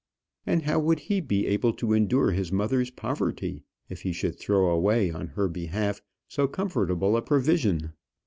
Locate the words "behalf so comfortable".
5.47-7.15